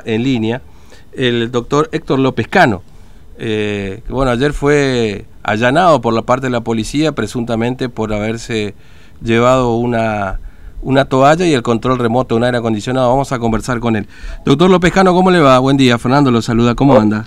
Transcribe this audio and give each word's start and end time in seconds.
está 0.00 0.10
en 0.10 0.22
línea, 0.22 0.62
el 1.12 1.50
doctor 1.50 1.88
Héctor 1.92 2.18
López 2.18 2.48
Cano. 2.48 2.82
Eh, 3.38 4.00
bueno, 4.08 4.30
ayer 4.30 4.52
fue 4.52 5.24
allanado 5.42 6.00
por 6.00 6.12
la 6.12 6.22
parte 6.22 6.46
de 6.46 6.50
la 6.50 6.60
policía 6.60 7.12
presuntamente 7.12 7.88
por 7.88 8.12
haberse 8.12 8.74
llevado 9.22 9.76
una, 9.76 10.40
una 10.82 11.06
toalla 11.06 11.46
y 11.46 11.54
el 11.54 11.62
control 11.62 11.98
remoto 11.98 12.34
de 12.34 12.38
un 12.38 12.44
aire 12.44 12.58
acondicionado. 12.58 13.08
Vamos 13.08 13.32
a 13.32 13.38
conversar 13.38 13.80
con 13.80 13.96
él. 13.96 14.06
Doctor 14.44 14.70
López 14.70 14.92
Cano, 14.92 15.14
¿cómo 15.14 15.30
le 15.30 15.40
va? 15.40 15.58
Buen 15.58 15.76
día. 15.76 15.98
Fernando 15.98 16.30
lo 16.30 16.42
saluda. 16.42 16.74
¿Cómo 16.74 16.94
anda? 16.96 17.24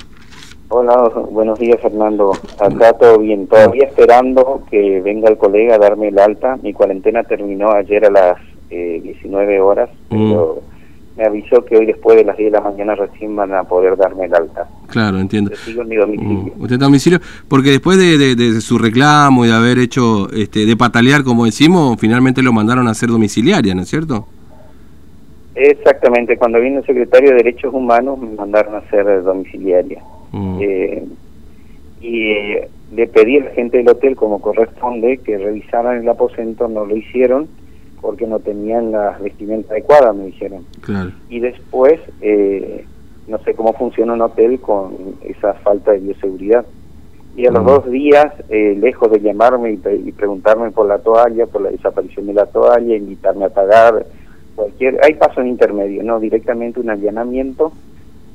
Hola, 0.69 0.95
buenos 1.31 1.59
días 1.59 1.79
Fernando. 1.81 2.31
Acá 2.59 2.93
todo 2.93 3.19
bien. 3.19 3.47
Todavía 3.47 3.85
esperando 3.85 4.63
que 4.71 5.01
venga 5.01 5.29
el 5.29 5.37
colega 5.37 5.75
a 5.75 5.79
darme 5.79 6.07
el 6.07 6.17
alta. 6.19 6.57
Mi 6.63 6.73
cuarentena 6.73 7.23
terminó 7.23 7.71
ayer 7.71 8.05
a 8.05 8.09
las 8.11 8.37
eh, 8.69 8.99
19 9.03 9.61
horas, 9.61 9.89
Mm. 10.09 10.29
pero 10.31 10.61
me 11.17 11.25
avisó 11.25 11.63
que 11.63 11.77
hoy 11.77 11.85
después 11.85 12.17
de 12.17 12.23
las 12.23 12.35
10 12.37 12.51
de 12.51 12.57
la 12.57 12.63
mañana 12.63 12.95
recién 12.95 13.35
van 13.35 13.53
a 13.53 13.63
poder 13.63 13.95
darme 13.95 14.25
el 14.25 14.33
alta. 14.33 14.67
Claro, 14.89 15.19
entiendo. 15.19 15.51
Yo 15.51 15.57
sigo 15.57 15.81
en 15.83 15.89
mi 15.89 15.95
domicilio. 15.95 16.37
Mm, 16.55 16.61
Usted 16.61 16.73
está 16.73 16.85
domicilio, 16.85 17.19
porque 17.47 17.69
después 17.69 17.97
de, 17.97 18.17
de- 18.17 18.35
de 18.35 18.61
su 18.61 18.77
reclamo 18.79 19.45
y 19.45 19.49
de 19.49 19.53
haber 19.53 19.77
hecho, 19.77 20.29
este, 20.31 20.65
de 20.65 20.75
patalear, 20.75 21.23
como 21.23 21.45
decimos, 21.45 21.97
finalmente 21.99 22.41
lo 22.41 22.51
mandaron 22.51 22.87
a 22.87 22.91
hacer 22.91 23.09
domiciliaria, 23.09 23.75
¿no 23.75 23.83
es 23.83 23.89
cierto? 23.89 24.27
Exactamente, 25.55 26.35
cuando 26.37 26.59
vino 26.59 26.79
el 26.79 26.85
secretario 26.85 27.29
de 27.29 27.35
Derechos 27.37 27.73
Humanos 27.73 28.17
me 28.19 28.35
mandaron 28.35 28.73
a 28.73 28.79
hacer 28.79 29.07
eh, 29.07 29.21
domiciliaria. 29.21 30.01
Mm. 30.31 30.57
Eh, 30.61 31.03
y 32.01 32.31
eh, 32.31 32.67
le 32.95 33.07
pedí 33.07 33.37
a 33.37 33.45
la 33.45 33.51
gente 33.51 33.77
del 33.77 33.87
hotel, 33.89 34.15
como 34.15 34.41
corresponde, 34.41 35.19
que 35.19 35.37
revisaran 35.37 35.97
el 36.01 36.09
aposento, 36.09 36.67
no 36.67 36.85
lo 36.85 36.95
hicieron 36.97 37.47
porque 38.03 38.27
no 38.27 38.39
tenían 38.39 38.91
las 38.91 39.19
vestimentas 39.21 39.71
adecuadas, 39.71 40.13
me 40.13 40.25
dijeron. 40.25 40.65
Claro. 40.81 41.11
Y 41.29 41.39
después, 41.39 42.01
eh, 42.19 42.85
no 43.27 43.37
sé 43.39 43.53
cómo 43.53 43.71
funciona 43.71 44.11
un 44.11 44.21
hotel 44.21 44.59
con 44.59 44.93
esa 45.23 45.53
falta 45.53 45.93
de 45.93 45.99
bioseguridad. 45.99 46.65
Y 47.37 47.47
a 47.47 47.51
los 47.51 47.65
dos 47.65 47.89
días, 47.89 48.33
eh, 48.49 48.77
lejos 48.77 49.09
de 49.09 49.21
llamarme 49.21 49.71
y, 49.71 50.11
preguntarme 50.11 50.69
por 50.71 50.85
la 50.85 50.99
toalla, 50.99 51.47
por 51.47 51.61
la 51.61 51.71
desaparición 51.71 52.27
de 52.27 52.33
la 52.33 52.45
toalla, 52.45 52.93
invitarme 52.93 53.45
a 53.45 53.49
pagar, 53.49 54.05
cualquier... 54.53 54.99
Hay 55.01 55.13
pasos 55.13 55.45
intermedios, 55.45 56.03
¿no? 56.03 56.19
Directamente 56.19 56.81
un 56.81 56.89
allanamiento 56.89 57.71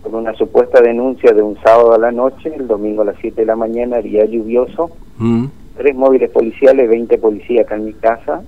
con 0.02 0.14
una 0.14 0.32
supuesta 0.32 0.80
denuncia 0.80 1.32
de 1.32 1.42
un 1.42 1.60
sábado 1.60 1.92
a 1.92 1.98
la 1.98 2.10
noche, 2.10 2.54
el 2.56 2.66
domingo 2.66 3.02
a 3.02 3.04
las 3.04 3.16
7 3.20 3.42
de 3.42 3.46
la 3.46 3.54
mañana, 3.54 3.98
día 3.98 4.24
lluvioso, 4.24 4.90
tres 5.76 5.94
móviles 5.94 6.30
policiales, 6.30 6.88
20 6.88 7.18
policías 7.18 7.66
acá 7.66 7.74
en 7.74 7.84
mi 7.84 7.92
casa, 7.92 8.42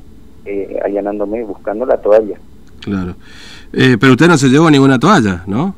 eh, 0.44 0.78
allanándome, 0.84 1.42
buscando 1.44 1.84
la 1.86 1.96
toalla. 1.98 2.36
Claro. 2.80 3.14
Eh, 3.72 3.96
pero 4.00 4.12
usted 4.12 4.28
no 4.28 4.36
se 4.38 4.48
llevó 4.48 4.70
ninguna 4.70 4.98
toalla, 4.98 5.44
¿no? 5.46 5.74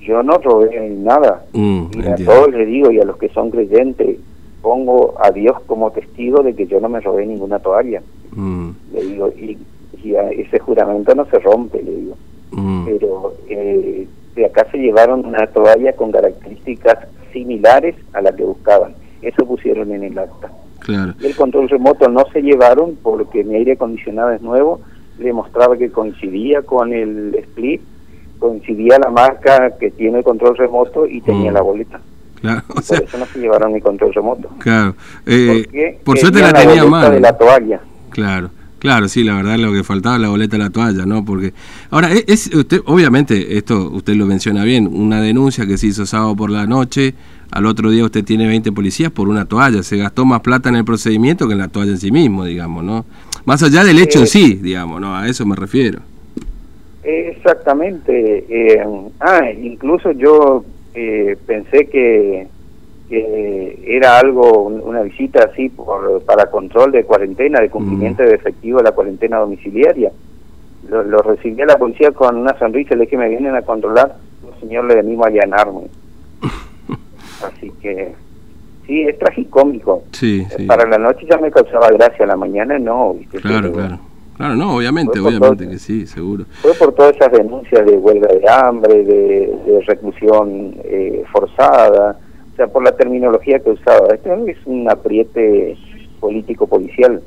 Yo 0.00 0.22
no 0.22 0.36
robé 0.38 0.90
nada. 0.90 1.44
Mm, 1.52 1.84
Y 1.94 2.06
a 2.06 2.16
todos 2.16 2.52
les 2.52 2.66
digo, 2.68 2.90
y 2.90 3.00
a 3.00 3.04
los 3.04 3.16
que 3.16 3.28
son 3.30 3.50
creyentes, 3.50 4.18
pongo 4.60 5.14
a 5.22 5.30
Dios 5.30 5.56
como 5.66 5.90
testigo 5.92 6.42
de 6.42 6.54
que 6.54 6.66
yo 6.66 6.80
no 6.80 6.88
me 6.88 7.00
robé 7.00 7.24
ninguna 7.26 7.58
toalla. 7.58 8.02
Mm, 8.32 8.70
Le 8.92 9.02
digo, 9.04 9.28
y, 9.38 9.56
y 10.02 10.14
a 10.14 10.30
ese 10.30 10.58
juramento 10.58 11.14
no 11.14 11.24
se 11.26 11.38
rompe, 11.38 11.82
le 11.82 11.90
digo. 11.90 12.16
mm, 12.52 12.84
Pero 12.84 13.34
eh, 13.48 14.06
de 14.36 14.44
acá 14.46 14.66
se 14.70 14.78
llevaron 14.78 15.24
una 15.24 15.46
toalla 15.46 15.94
con 15.94 16.12
características 16.12 16.98
similares 17.32 17.94
a 18.12 18.20
la 18.20 18.32
que 18.36 18.42
buscaban. 18.44 18.94
Eso 19.22 19.46
pusieron 19.46 19.90
en 19.92 20.04
el 20.04 20.18
acta. 20.18 20.50
Claro. 20.84 21.14
El 21.20 21.34
control 21.34 21.68
remoto 21.68 22.08
no 22.08 22.24
se 22.32 22.40
llevaron 22.42 22.96
porque 23.02 23.42
mi 23.44 23.56
aire 23.56 23.72
acondicionado 23.72 24.30
es 24.30 24.40
nuevo, 24.42 24.80
le 25.18 25.32
mostraba 25.32 25.76
que 25.76 25.90
coincidía 25.90 26.62
con 26.62 26.92
el 26.92 27.34
split, 27.36 27.80
coincidía 28.38 28.98
la 28.98 29.10
marca 29.10 29.72
que 29.78 29.90
tiene 29.90 30.18
el 30.18 30.24
control 30.24 30.56
remoto 30.56 31.06
y 31.06 31.20
tenía 31.20 31.50
Mm. 31.50 31.54
la 31.54 31.62
boleta. 31.62 32.00
Claro, 32.40 32.62
o 32.68 32.74
Por 32.74 32.82
sea, 32.82 32.98
eso 32.98 33.16
no 33.18 33.24
se 33.26 33.38
llevaron 33.38 33.72
mi 33.72 33.80
control 33.80 34.12
remoto. 34.12 34.48
claro. 34.58 34.94
Eh, 35.26 35.98
por 36.04 36.18
suerte 36.18 36.40
la 36.40 36.52
tenían 36.52 36.74
tenía 36.76 36.84
mal. 36.90 37.10
de 37.12 37.20
la 37.20 37.36
toalla. 37.38 37.80
Claro, 38.10 38.50
claro, 38.84 39.08
sí, 39.08 39.24
la 39.24 39.34
verdad 39.36 39.56
lo 39.56 39.72
que 39.72 39.82
faltaba 39.82 40.18
la 40.18 40.28
boleta 40.28 40.58
de 40.58 40.62
la 40.62 40.68
toalla, 40.68 41.06
¿no? 41.06 41.24
Porque 41.24 41.54
ahora 41.90 42.12
es, 42.12 42.24
es- 42.28 42.54
usted 42.54 42.82
obviamente 42.84 43.56
esto 43.56 43.88
usted 43.90 44.14
lo 44.14 44.26
menciona 44.26 44.62
bien, 44.62 44.86
una 44.92 45.22
denuncia 45.22 45.64
que 45.66 45.78
se 45.78 45.86
hizo 45.86 46.04
sábado 46.04 46.36
por 46.36 46.50
la 46.50 46.66
noche, 46.66 47.14
al 47.50 47.64
otro 47.64 47.90
día 47.90 48.04
usted 48.04 48.22
tiene 48.24 48.46
20 48.46 48.72
policías 48.72 49.10
por 49.10 49.28
una 49.28 49.46
toalla, 49.46 49.82
se 49.82 49.96
gastó 49.96 50.26
más 50.26 50.40
plata 50.42 50.68
en 50.68 50.76
el 50.76 50.84
procedimiento 50.84 51.46
que 51.46 51.54
en 51.54 51.60
la 51.60 51.68
toalla 51.68 51.92
en 51.92 51.98
sí 51.98 52.10
mismo, 52.10 52.44
digamos, 52.44 52.84
¿no? 52.84 53.06
Más 53.46 53.62
allá 53.62 53.84
del 53.84 53.98
hecho 53.98 54.18
en 54.18 54.24
Eh, 54.24 54.28
sí, 54.28 54.54
digamos, 54.62 55.00
¿no? 55.00 55.16
A 55.16 55.28
eso 55.28 55.46
me 55.46 55.56
refiero. 55.56 56.00
Exactamente. 57.02 58.44
eh, 58.48 58.82
ah, 59.20 59.50
incluso 59.62 60.12
yo 60.12 60.64
eh, 60.94 61.36
pensé 61.46 61.86
que, 61.86 62.46
que 63.08 63.82
era 63.86 64.18
algo, 64.18 64.62
un- 64.64 64.80
una 64.80 65.02
visita 65.02 65.48
así 65.52 65.68
por, 65.68 66.22
para 66.22 66.50
control 66.50 66.90
de 66.92 67.04
cuarentena, 67.04 67.60
de 67.60 67.70
cumplimiento 67.70 68.22
de 68.22 68.34
efectivo 68.34 68.78
de 68.78 68.84
la 68.84 68.92
cuarentena 68.92 69.38
domiciliaria. 69.38 70.10
Lo, 70.88 71.02
lo 71.02 71.18
recibí 71.18 71.60
a 71.62 71.66
la 71.66 71.76
policía 71.78 72.10
con 72.12 72.36
una 72.36 72.58
sonrisa, 72.58 72.94
le 72.94 73.04
dije, 73.04 73.16
me 73.16 73.28
vienen 73.28 73.54
a 73.54 73.62
controlar, 73.62 74.16
no, 74.42 74.58
señor, 74.60 74.84
le 74.86 74.96
venimos 74.96 75.26
a 75.26 75.28
allanarme. 75.30 75.82
Así 77.46 77.70
que, 77.80 78.14
sí, 78.86 79.02
es 79.02 79.18
tragicómico. 79.18 80.04
Sí, 80.12 80.46
sí. 80.56 80.64
Para 80.64 80.86
la 80.88 80.98
noche 80.98 81.26
ya 81.28 81.38
me 81.38 81.50
causaba 81.50 81.88
gracia, 81.90 82.24
a 82.24 82.28
la 82.28 82.36
mañana 82.36 82.78
no, 82.78 83.14
¿viste? 83.14 83.38
Claro, 83.40 83.72
claro. 83.72 83.98
Claro, 84.36 84.56
no, 84.56 84.76
obviamente, 84.76 85.20
obviamente 85.20 85.62
todo. 85.64 85.70
que 85.72 85.78
sí, 85.78 86.06
seguro. 86.08 86.44
fue 86.60 86.74
por 86.74 86.92
todas 86.92 87.14
esas 87.14 87.30
denuncias 87.30 87.86
de 87.86 87.92
huelga 87.96 88.26
de 88.34 88.42
hambre, 88.50 89.04
de, 89.04 89.54
de 89.64 89.80
reclusión 89.86 90.74
eh, 90.82 91.22
forzada, 91.32 92.18
o 92.54 92.56
sea, 92.56 92.68
por 92.68 92.84
la 92.84 92.96
terminología 92.96 93.58
que 93.58 93.70
usaba. 93.70 94.14
Esto 94.14 94.32
es 94.46 94.56
un 94.64 94.88
apriete 94.88 95.76
político-policial. 96.20 97.20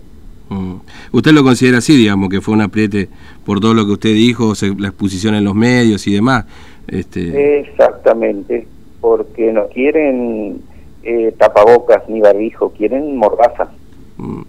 Mm. 0.50 0.76
¿Usted 1.12 1.32
lo 1.34 1.44
considera 1.44 1.80
así, 1.80 1.98
digamos, 1.98 2.30
que 2.30 2.40
fue 2.40 2.54
un 2.54 2.62
apriete 2.62 3.10
por 3.46 3.60
todo 3.60 3.74
lo 3.74 3.86
que 3.86 3.92
usted 3.92 4.14
dijo, 4.14 4.56
se- 4.56 4.74
la 4.80 4.88
exposición 4.88 5.36
en 5.36 5.44
los 5.44 5.54
medios 5.56 6.08
y 6.08 6.14
demás? 6.14 6.46
Este, 6.88 7.60
Exactamente, 7.60 8.66
porque 9.02 9.52
no 9.52 9.68
quieren 9.68 10.62
eh, 11.04 11.34
tapabocas 11.38 12.08
ni 12.10 12.22
barbijo, 12.22 12.70
quieren 12.72 13.18
mordaza. 13.18 13.70
mm, 14.18 14.42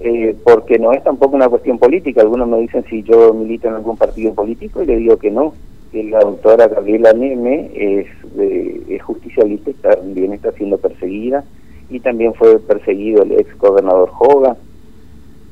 Eh, 0.00 0.36
porque 0.44 0.78
no 0.78 0.92
es 0.92 1.02
tampoco 1.02 1.36
una 1.36 1.48
cuestión 1.48 1.78
política. 1.78 2.20
Algunos 2.20 2.46
me 2.48 2.58
dicen 2.60 2.84
si 2.90 3.02
yo 3.02 3.32
milito 3.32 3.68
en 3.68 3.74
algún 3.74 3.96
partido 3.96 4.34
político 4.34 4.82
y 4.82 4.86
le 4.86 4.96
digo 4.96 5.16
que 5.18 5.30
no. 5.30 5.54
Que 5.92 6.02
la 6.04 6.20
doctora 6.20 6.68
Gabriela 6.68 7.12
Neme 7.12 7.70
es, 7.74 8.06
de- 8.36 8.82
es 8.88 9.02
justicialista 9.02 9.70
y 9.70 9.74
también 9.74 10.32
está 10.32 10.52
siendo 10.52 10.78
perseguida. 10.78 11.44
Y 11.88 12.00
también 12.00 12.34
fue 12.34 12.58
perseguido 12.58 13.22
el 13.22 13.32
ex 13.32 13.56
gobernador 13.58 14.08
Joga. 14.10 14.56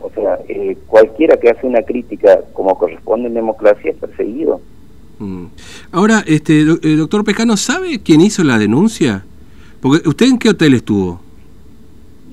O 0.01 0.11
sea, 0.15 0.39
eh, 0.49 0.77
cualquiera 0.87 1.37
que 1.39 1.49
hace 1.51 1.67
una 1.67 1.83
crítica 1.83 2.41
como 2.53 2.77
corresponde 2.77 3.29
en 3.29 3.35
democracia 3.35 3.91
es 3.93 3.97
perseguido. 3.97 4.61
mm. 5.19 5.45
Ahora, 5.93 6.23
este, 6.27 6.61
eh, 6.61 6.97
doctor 6.97 7.25
Pescano, 7.25 7.57
¿sabe 7.57 8.01
quién 8.03 8.21
hizo 8.21 8.43
la 8.45 8.59
denuncia? 8.59 9.25
Porque 9.81 10.07
¿Usted 10.09 10.27
en 10.27 10.39
qué 10.39 10.51
hotel 10.51 10.75
estuvo? 10.75 11.21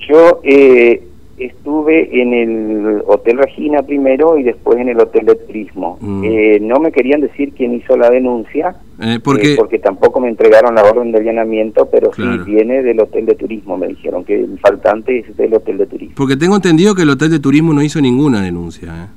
Yo 0.10 0.42
eh, 0.44 1.04
estuve 1.46 2.22
en 2.22 2.34
el 2.34 3.02
Hotel 3.06 3.38
Regina 3.38 3.82
primero 3.84 4.38
y 4.38 4.44
después 4.44 4.78
en 4.80 4.90
el 4.90 5.00
Hotel 5.00 5.26
de 5.26 5.36
Turismo. 5.36 5.98
Mm. 6.00 6.24
Eh, 6.24 6.60
no 6.62 6.80
me 6.80 6.92
querían 6.92 7.22
decir 7.22 7.54
quién 7.54 7.74
hizo 7.74 7.98
la 7.98 8.10
denuncia, 8.10 8.76
Eh, 9.00 9.16
eh, 9.16 9.20
porque, 9.58 9.80
tampoco 9.80 10.20
me 10.20 10.30
entregaron 10.30 10.76
la 10.76 10.84
orden 10.84 11.12
de 11.12 11.20
allanamiento, 11.20 11.88
pero 11.92 12.12
Claro. 12.12 12.46
sí 12.46 12.52
viene 12.52 12.84
del 12.84 13.00
Hotel 13.00 13.26
de 13.26 13.36
Turismo. 13.36 13.78
Me 13.78 13.88
dijeron 13.88 14.24
que 14.24 14.36
el 14.36 14.60
faltante 14.60 15.20
es 15.20 15.36
del 15.38 15.54
Hotel 15.56 15.78
de 15.80 15.86
Turismo. 15.88 16.16
porque 16.16 16.38
tengo 16.38 16.56
entendido 16.56 16.94
que 16.94 17.02
el 17.02 17.10
hotel 17.10 17.32
de 17.32 17.40
turismo 17.40 17.74
no 17.74 17.82
hizo 17.82 18.00
ninguna 18.00 18.42
denuncia. 18.44 18.90
¿eh? 18.90 19.08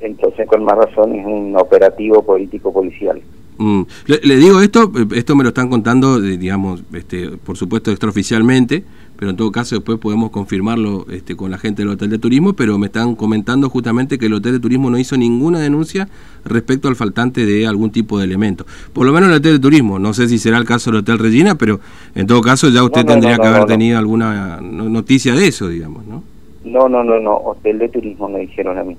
Entonces, 0.00 0.46
con 0.48 0.64
más 0.64 0.76
razón, 0.76 1.14
es 1.14 1.24
un 1.24 1.54
operativo 1.56 2.22
político-policial. 2.24 3.20
Mm. 3.62 3.82
Le, 4.06 4.20
le 4.24 4.36
digo 4.38 4.60
esto, 4.60 4.90
esto 5.14 5.36
me 5.36 5.44
lo 5.44 5.50
están 5.50 5.68
contando, 5.68 6.20
digamos, 6.20 6.82
este, 6.92 7.28
por 7.30 7.56
supuesto 7.56 7.90
extraoficialmente, 7.92 8.82
pero 9.16 9.30
en 9.30 9.36
todo 9.36 9.52
caso 9.52 9.76
después 9.76 9.98
podemos 10.00 10.30
confirmarlo 10.30 11.06
este, 11.10 11.36
con 11.36 11.52
la 11.52 11.58
gente 11.58 11.82
del 11.82 11.92
hotel 11.92 12.10
de 12.10 12.18
turismo, 12.18 12.54
pero 12.54 12.76
me 12.76 12.86
están 12.86 13.14
comentando 13.14 13.70
justamente 13.70 14.18
que 14.18 14.26
el 14.26 14.32
hotel 14.34 14.52
de 14.54 14.58
turismo 14.60 14.90
no 14.90 14.98
hizo 14.98 15.16
ninguna 15.16 15.60
denuncia 15.60 16.08
respecto 16.44 16.88
al 16.88 16.96
faltante 16.96 17.46
de 17.46 17.64
algún 17.68 17.90
tipo 17.92 18.18
de 18.18 18.24
elemento. 18.24 18.66
Por 18.92 19.06
lo 19.06 19.12
menos 19.12 19.28
el 19.30 19.36
hotel 19.36 19.52
de 19.52 19.58
turismo, 19.60 20.00
no 20.00 20.12
sé 20.12 20.28
si 20.28 20.38
será 20.38 20.58
el 20.58 20.64
caso 20.64 20.90
del 20.90 21.00
hotel 21.00 21.20
Regina, 21.20 21.54
pero 21.54 21.78
en 22.16 22.26
todo 22.26 22.40
caso 22.40 22.68
ya 22.68 22.82
usted 22.82 23.02
No, 23.04 23.06
no, 23.06 23.12
tendría 23.12 23.36
no, 23.36 23.42
que 23.44 23.48
haber 23.48 23.64
tenido 23.66 23.96
alguna 23.98 24.60
no- 24.60 24.88
noticia 24.88 25.34
de 25.36 25.46
eso, 25.46 25.68
digamos, 25.68 26.04
¿no? 26.06 26.24
No, 26.64 26.88
no, 26.88 27.04
no, 27.04 27.20
no. 27.20 27.36
Hotel 27.36 27.78
de 27.78 27.88
Turismo 27.88 28.28
me 28.28 28.40
dijeron 28.40 28.78
a 28.78 28.82
mí. 28.84 28.96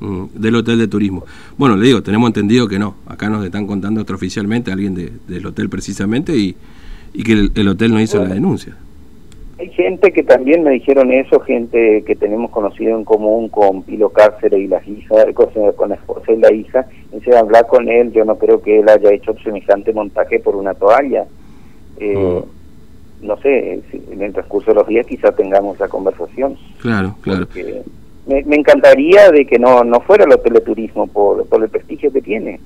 Mm, 0.00 0.24
del 0.34 0.54
hotel 0.56 0.78
de 0.78 0.88
turismo. 0.88 1.24
Bueno, 1.56 1.76
le 1.76 1.86
digo, 1.86 2.02
tenemos 2.02 2.28
entendido 2.28 2.66
que 2.68 2.78
no. 2.78 2.94
Acá 3.06 3.28
nos 3.30 3.44
están 3.44 3.66
contando 3.66 4.00
extraoficialmente 4.00 4.72
alguien 4.72 4.94
de- 4.94 5.12
del 5.28 5.46
hotel 5.46 5.68
precisamente 5.68 6.36
y, 6.36 6.56
y 7.12 7.22
que 7.22 7.32
el, 7.32 7.52
el 7.54 7.68
hotel 7.68 7.92
no 7.92 8.00
hizo 8.00 8.18
Bueno. 8.18 8.28
la 8.30 8.34
denuncia. 8.34 8.76
Hay 9.58 9.68
gente 9.70 10.12
que 10.12 10.24
también 10.24 10.64
me 10.64 10.72
dijeron 10.72 11.12
eso, 11.12 11.38
gente 11.40 12.02
que 12.04 12.16
tenemos 12.16 12.50
conocido 12.50 12.98
en 12.98 13.04
común 13.04 13.48
con 13.48 13.84
Pilo 13.84 14.10
Cáceres 14.10 14.60
y 14.60 14.66
las 14.66 14.86
hijas, 14.88 15.26
con 15.76 15.88
la 15.90 15.94
esposa 15.94 16.32
y 16.32 16.36
la 16.38 16.52
hija, 16.52 16.86
dice 17.12 17.36
hablar 17.36 17.66
con 17.68 17.88
él, 17.88 18.12
yo 18.12 18.24
no 18.24 18.36
creo 18.36 18.60
que 18.60 18.80
él 18.80 18.88
haya 18.88 19.12
hecho 19.12 19.32
semejante 19.44 19.92
montaje 19.92 20.40
por 20.40 20.56
una 20.56 20.74
toalla. 20.74 21.24
Eh. 22.00 22.42
No 23.22 23.36
sé, 23.38 23.80
en 24.10 24.20
el 24.22 24.32
transcurso 24.34 24.72
de 24.72 24.74
los 24.74 24.86
días 24.88 25.06
quizá 25.06 25.32
tengamos 25.32 25.76
esa 25.76 25.88
conversación. 25.88 26.56
Claro, 26.82 27.14
claro. 27.22 27.46
Me, 28.26 28.42
me, 28.44 28.56
encantaría 28.56 29.30
de 29.30 29.44
que 29.46 29.58
no, 29.58 29.84
no 29.84 30.00
fuera 30.00 30.24
el 30.24 30.32
hotel 30.32 30.54
de 30.54 30.60
turismo 30.60 31.06
por, 31.06 31.46
por 31.46 31.62
el 31.62 31.68
prestigio 31.68 32.12
que 32.12 32.22
tiene. 32.22 32.60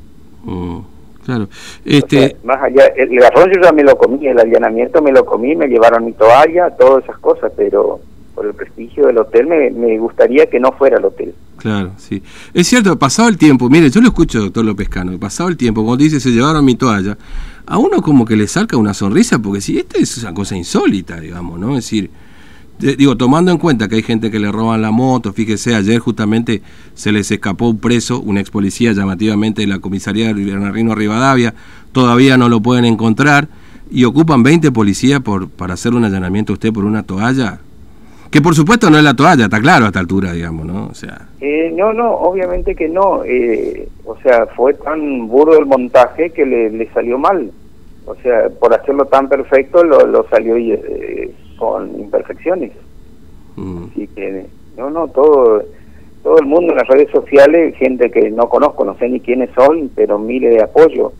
Mm. 0.44 0.78
Claro. 1.24 1.48
Este... 1.84 2.36
más 2.42 2.62
allá, 2.62 2.86
el, 2.96 3.10
garrón 3.18 3.50
yo 3.54 3.60
ya 3.62 3.72
me 3.72 3.82
lo 3.82 3.98
comí, 3.98 4.26
el 4.26 4.38
allanamiento 4.38 5.02
me 5.02 5.12
lo 5.12 5.26
comí, 5.26 5.54
me 5.54 5.66
llevaron 5.66 6.06
mi 6.06 6.12
toalla, 6.12 6.70
todas 6.70 7.04
esas 7.04 7.18
cosas, 7.18 7.52
pero 7.54 8.00
por 8.34 8.46
el 8.46 8.54
prestigio 8.54 9.06
del 9.08 9.18
hotel 9.18 9.46
me, 9.46 9.70
me 9.70 9.98
gustaría 9.98 10.46
que 10.46 10.58
no 10.58 10.72
fuera 10.72 10.96
el 10.96 11.04
hotel. 11.04 11.34
Claro, 11.58 11.92
sí. 11.98 12.22
Es 12.54 12.68
cierto, 12.68 12.98
pasado 12.98 13.28
el 13.28 13.36
tiempo, 13.36 13.68
mire, 13.68 13.90
yo 13.90 14.00
lo 14.00 14.08
escucho, 14.08 14.40
doctor 14.40 14.64
López 14.64 14.88
Cano, 14.88 15.18
pasado 15.18 15.50
el 15.50 15.56
tiempo, 15.56 15.84
cuando 15.84 16.02
dice 16.02 16.20
se 16.20 16.30
llevaron 16.30 16.64
mi 16.64 16.76
toalla, 16.76 17.18
a 17.66 17.78
uno 17.78 18.00
como 18.00 18.24
que 18.24 18.36
le 18.36 18.46
salga 18.46 18.78
una 18.78 18.94
sonrisa, 18.94 19.38
porque 19.38 19.60
si 19.60 19.78
esta 19.78 19.98
es 19.98 20.16
una 20.22 20.32
cosa 20.32 20.56
insólita, 20.56 21.20
digamos, 21.20 21.58
¿no? 21.58 21.70
Es 21.76 21.84
decir, 21.84 22.10
digo, 22.78 23.16
tomando 23.16 23.50
en 23.50 23.58
cuenta 23.58 23.88
que 23.88 23.96
hay 23.96 24.02
gente 24.02 24.30
que 24.30 24.38
le 24.38 24.52
roban 24.52 24.82
la 24.82 24.90
moto, 24.90 25.32
fíjese, 25.32 25.74
ayer 25.74 25.98
justamente 25.98 26.62
se 26.94 27.12
les 27.12 27.30
escapó 27.30 27.68
un 27.68 27.78
preso, 27.78 28.20
un 28.20 28.38
ex 28.38 28.50
policía 28.50 28.92
llamativamente 28.92 29.62
de 29.62 29.66
la 29.66 29.80
comisaría 29.80 30.32
de 30.32 30.44
Bernardino 30.44 30.94
Rivadavia, 30.94 31.54
todavía 31.92 32.36
no 32.36 32.48
lo 32.48 32.60
pueden 32.60 32.84
encontrar, 32.84 33.48
y 33.90 34.04
ocupan 34.04 34.42
20 34.42 34.70
policías 34.70 35.20
por, 35.20 35.48
para 35.48 35.74
hacer 35.74 35.94
un 35.94 36.04
allanamiento 36.04 36.52
a 36.52 36.54
usted 36.54 36.72
por 36.72 36.84
una 36.84 37.02
toalla, 37.02 37.58
que 38.30 38.40
por 38.40 38.54
supuesto 38.54 38.90
no 38.90 38.98
es 38.98 39.04
la 39.04 39.14
toalla, 39.14 39.44
está 39.44 39.60
claro 39.60 39.86
a 39.86 39.88
esta 39.88 40.00
altura, 40.00 40.32
digamos, 40.32 40.66
¿no? 40.66 40.86
O 40.86 40.94
sea... 40.94 41.28
Eh, 41.40 41.72
no, 41.74 41.92
no, 41.92 42.12
obviamente 42.12 42.76
que 42.76 42.88
no, 42.88 43.24
eh, 43.24 43.88
o 44.04 44.16
sea, 44.18 44.46
fue 44.54 44.74
tan 44.74 45.26
burdo 45.26 45.58
el 45.58 45.66
montaje 45.66 46.30
que 46.30 46.44
le, 46.44 46.88
salió 46.92 47.18
mal, 47.18 47.50
o 48.06 48.14
sea, 48.16 48.48
por 48.60 48.72
hacerlo 48.72 49.06
tan 49.06 49.28
perfecto 49.28 49.82
lo, 49.82 50.06
lo 50.06 50.28
salió... 50.28 50.56
Eh, 50.56 51.34
con 51.58 52.00
imperfecciones. 52.00 52.72
Mm. 53.56 53.84
Así 53.90 54.06
que, 54.08 54.46
no, 54.76 54.90
no, 54.90 55.08
todo, 55.08 55.62
todo 56.22 56.38
el 56.38 56.46
mundo 56.46 56.72
en 56.72 56.78
las 56.78 56.88
redes 56.88 57.10
sociales, 57.10 57.76
gente 57.76 58.10
que 58.10 58.30
no 58.30 58.48
conozco, 58.48 58.84
no 58.84 58.96
sé 58.98 59.08
ni 59.08 59.20
quiénes 59.20 59.50
son, 59.54 59.90
pero 59.94 60.18
miles 60.18 60.54
de 60.54 60.62
apoyo. 60.62 61.12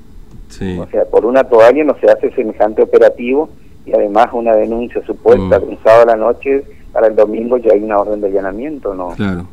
O 0.48 0.86
sea, 0.90 1.04
por 1.04 1.26
una 1.26 1.44
toalla 1.44 1.84
no 1.84 1.96
se 2.00 2.10
hace 2.10 2.30
semejante 2.32 2.82
operativo 2.82 3.50
y 3.86 3.92
además 3.92 4.28
una 4.32 4.54
denuncia 4.54 5.04
supuesta 5.06 5.60
mm. 5.60 5.68
un 5.68 5.78
sábado 5.84 6.02
a 6.02 6.06
la 6.06 6.16
noche, 6.16 6.64
para 6.92 7.08
el 7.08 7.16
domingo 7.16 7.58
ya 7.58 7.72
hay 7.72 7.82
una 7.82 7.98
orden 7.98 8.20
de 8.20 8.28
allanamiento, 8.28 8.94
¿no? 8.94 9.10
Claro. 9.10 9.46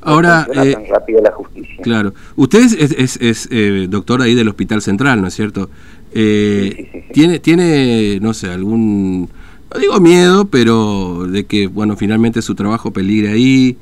Ahora, 0.00 0.46
eh, 0.52 0.72
tan 0.74 0.86
rápido 0.86 1.20
la 1.20 1.32
justicia. 1.32 1.82
Claro. 1.82 2.12
Usted 2.36 2.60
es, 2.60 3.16
es, 3.20 3.48
eh, 3.50 3.86
doctor 3.88 4.22
ahí 4.22 4.34
del 4.34 4.48
Hospital 4.48 4.80
Central, 4.80 5.20
¿no 5.20 5.26
es 5.26 5.34
cierto? 5.34 5.70
Eh, 6.14 7.04
¿tiene, 7.12 7.40
¿Tiene, 7.40 8.20
no 8.20 8.32
sé, 8.32 8.48
algún 8.48 9.28
no 9.72 9.80
digo 9.80 10.00
miedo, 10.00 10.46
pero 10.46 11.26
de 11.26 11.44
que, 11.44 11.66
bueno, 11.66 11.96
finalmente 11.96 12.42
su 12.42 12.54
trabajo 12.54 12.90
peligre 12.90 13.30
ahí, 13.32 13.76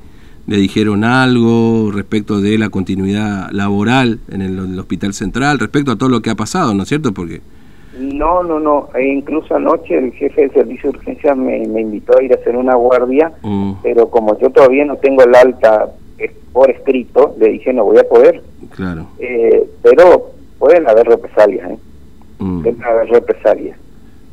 le 0.47 0.57
dijeron 0.57 1.03
algo 1.03 1.91
respecto 1.91 2.39
de 2.39 2.57
la 2.57 2.69
continuidad 2.69 3.49
laboral 3.51 4.19
en 4.31 4.41
el, 4.41 4.79
hospital 4.79 5.13
central, 5.13 5.59
respecto 5.59 5.91
a 5.91 5.97
todo 5.97 6.09
lo 6.09 6.21
que 6.21 6.29
ha 6.29 6.35
pasado, 6.35 6.73
¿no 6.73 6.83
es 6.83 6.89
cierto? 6.89 7.13
Porque... 7.13 7.41
No, 7.99 8.43
no, 8.43 8.59
no, 8.59 8.89
e 8.93 9.07
incluso 9.07 9.55
anoche 9.55 9.97
el 9.97 10.11
jefe 10.13 10.41
del 10.41 10.51
servicio 10.51 10.91
de 10.91 10.97
urgencia 10.99 11.35
me, 11.35 11.57
invitó 11.63 12.17
a 12.17 12.23
ir 12.23 12.31
a 12.31 12.35
hacer 12.35 12.55
una 12.55 12.75
guardia, 12.75 13.33
mm. 13.41 13.73
pero 13.81 14.09
como 14.09 14.37
yo 14.39 14.49
todavía 14.51 14.85
no 14.85 14.97
tengo 14.97 15.23
el 15.23 15.33
alta 15.35 15.89
por 16.53 16.71
escrito, 16.71 17.35
le 17.39 17.49
dije 17.49 17.71
no 17.73 17.85
voy 17.85 17.99
a 17.99 18.03
poder. 18.03 18.41
Claro. 18.75 19.07
Eh, 19.19 19.69
pero 19.83 20.31
pueden 20.57 20.87
haber 20.87 21.07
represalias, 21.07 21.71
¿eh? 21.71 21.77
Mm. 22.39 22.61
Pueden 22.63 22.83
haber 22.83 23.09
represalias. 23.09 23.77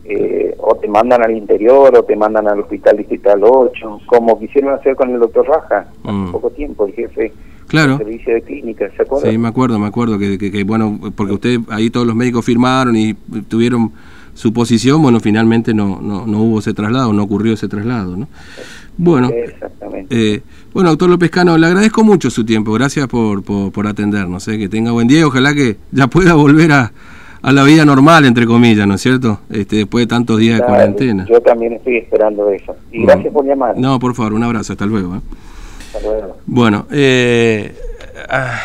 Eh, 0.06 0.54
o 0.58 0.74
te 0.74 0.86
mandan 0.86 1.22
al 1.22 1.34
interior 1.34 1.96
o 1.96 2.02
te 2.02 2.14
mandan 2.14 2.46
al 2.46 2.60
hospital 2.60 2.98
distrital 2.98 3.40
8, 3.42 4.00
como 4.04 4.38
quisieron 4.38 4.74
hacer 4.74 4.94
con 4.96 5.10
el 5.10 5.18
doctor 5.18 5.46
Raja, 5.46 5.86
hace 6.02 6.12
mm. 6.12 6.30
poco 6.30 6.50
tiempo, 6.50 6.86
el 6.86 6.92
jefe 6.92 7.32
claro. 7.68 7.96
del 7.96 8.06
servicio 8.06 8.34
de 8.34 8.42
clínica, 8.42 8.90
¿se 8.94 9.02
acuerda? 9.02 9.30
Sí, 9.30 9.38
me 9.38 9.48
acuerdo, 9.48 9.78
me 9.78 9.86
acuerdo, 9.86 10.18
que, 10.18 10.36
que, 10.38 10.64
bueno, 10.64 11.00
porque 11.16 11.32
usted, 11.32 11.58
ahí 11.70 11.88
todos 11.88 12.06
los 12.06 12.14
médicos 12.14 12.44
firmaron 12.44 12.94
y 12.96 13.14
tuvieron 13.48 13.92
su 14.34 14.52
posición, 14.52 15.00
bueno, 15.00 15.20
finalmente 15.20 15.72
no, 15.72 16.00
no, 16.02 16.26
no 16.26 16.42
hubo 16.42 16.58
ese 16.58 16.74
traslado, 16.74 17.14
no 17.14 17.22
ocurrió 17.22 17.54
ese 17.54 17.68
traslado, 17.68 18.14
¿no? 18.14 18.28
Bueno, 18.98 19.30
eh, 20.10 20.42
bueno, 20.74 20.90
doctor 20.90 21.08
López 21.08 21.30
Cano, 21.30 21.56
le 21.56 21.66
agradezco 21.66 22.04
mucho 22.04 22.28
su 22.28 22.44
tiempo, 22.44 22.72
gracias 22.72 23.08
por, 23.08 23.42
por, 23.42 23.72
por 23.72 23.86
atendernos, 23.86 24.46
¿eh? 24.48 24.58
que 24.58 24.68
tenga 24.68 24.92
buen 24.92 25.08
día 25.08 25.26
ojalá 25.26 25.54
que 25.54 25.78
ya 25.92 26.08
pueda 26.08 26.34
volver 26.34 26.72
a, 26.72 26.92
a 27.44 27.52
la 27.52 27.62
vida 27.62 27.84
normal, 27.84 28.24
entre 28.24 28.46
comillas, 28.46 28.86
¿no 28.86 28.94
es 28.94 29.02
cierto? 29.02 29.40
Este, 29.50 29.76
después 29.76 30.04
de 30.04 30.06
tantos 30.06 30.38
días 30.38 30.60
de 30.60 30.64
cuarentena. 30.64 31.26
Yo 31.28 31.42
también 31.42 31.74
estoy 31.74 31.98
esperando 31.98 32.48
eso. 32.48 32.74
Y 32.90 33.02
gracias 33.04 33.34
por 33.34 33.44
llamar. 33.44 33.76
No, 33.76 33.98
por 33.98 34.14
favor, 34.14 34.32
un 34.32 34.42
abrazo, 34.42 34.72
hasta 34.72 34.86
luego. 34.86 35.16
¿eh? 35.16 35.20
Hasta 35.94 36.08
luego. 36.08 36.36
Bueno, 36.46 36.86
eh, 36.90 37.74
ah, 38.30 38.58